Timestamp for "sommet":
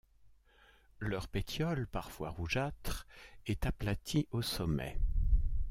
4.41-4.97